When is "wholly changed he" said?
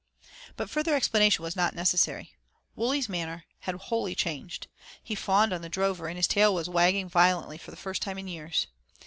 3.75-5.13